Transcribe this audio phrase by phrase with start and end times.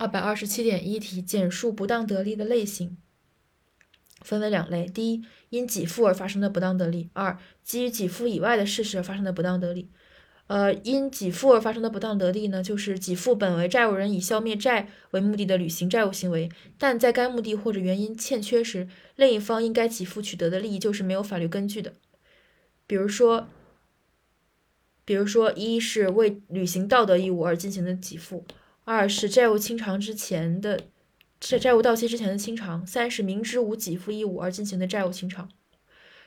[0.00, 2.96] 二百二十七点一题，简述不当得利的类型，
[4.22, 9.90] 分为两类：第一，因给付而发生的不当得利；二，基于给付以外的事实而发生的不当得利。
[10.46, 16.48] 呃，因给付而发生的不当得利呢，就是给付本为债务人以消灭债为目的的履行债务行为，
[16.78, 21.92] 但在该目的或者原因欠缺时，另一方因该给付取得的利益就是没有法律根据的。
[22.86, 23.48] 比如说，
[25.04, 28.46] 比如说，一是为履行道德义务而进行的给付。
[28.84, 30.80] 二是债务清偿之前的
[31.38, 35.48] 债债务到期之前的清偿，三是明知无给付义务而进行的债务清偿。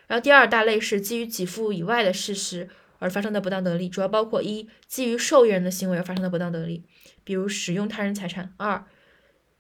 [0.08, 2.70] 然后第二大类是基于给付以外的事实
[3.00, 6.84] 而发生的不当得利，主要包括一基于受益人的行为而发生的不当得利，
[7.23, 8.86] 比如使用他人财产；二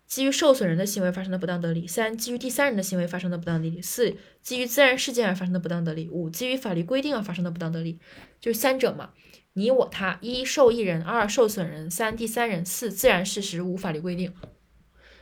[0.05, 7.99] 基于受损人的行为发生的不当得利；三基于第三人的行为发生的不当得利；四基于自然事件而发生的不当得利；五基于法律规定而发生的不当得利，
[8.39, 9.11] 就是三者嘛。
[9.53, 14.33] 你我他，一受益人，二受损人，三第三人，四自然事实，五法律规定。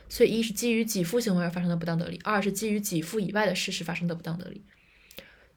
[0.08, 4.62] 所以一是基于给付行为而发生的不当得利，二是基于给付以外的事实发生的不当得利。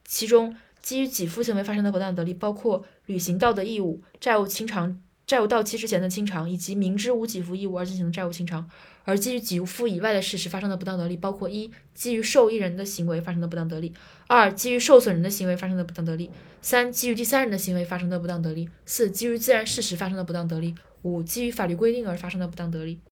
[0.06, 8.70] 其中基于给付行为发生的不当得利，包括履行道德义务、债务清偿、债务到期之前的清偿，以及明知无给付义务而进行的债务清偿。
[9.04, 13.94] 而基于给付以外的事实发生的不当得利，包括一基于受益人的行为发生的不当得利，
[14.28, 20.74] 二基于受损人的行为发生的不当得利，三基于第三人的行为发生的不当得利，四基于自然事实发生的不当得利，
[21.04, 23.00] 五基于法律规定而发生的不当得利。